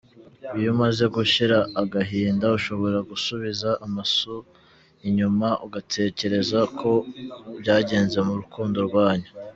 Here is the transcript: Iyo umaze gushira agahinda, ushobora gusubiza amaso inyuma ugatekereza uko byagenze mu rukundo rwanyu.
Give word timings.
Iyo 0.57 0.69
umaze 0.75 1.03
gushira 1.15 1.57
agahinda, 1.81 2.45
ushobora 2.57 2.97
gusubiza 3.09 3.69
amaso 3.85 4.33
inyuma 5.07 5.47
ugatekereza 5.65 6.57
uko 6.69 6.89
byagenze 7.59 8.17
mu 8.27 8.33
rukundo 8.41 8.77
rwanyu. 8.87 9.29